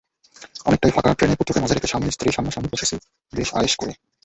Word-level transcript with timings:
অনেকটাই 0.65 0.91
ফাঁকা 0.91 1.11
ট্রেনে 1.13 1.35
পুত্রকে 1.35 1.61
মাঝে 1.61 1.75
রেখে 1.75 1.91
স্বামী-স্ত্রী 1.91 2.27
সামনা-সামনি 2.31 2.69
বসেছি 2.73 2.95
বেশ 3.33 3.49
আয়েশ 3.53 3.73
করে। 3.75 3.93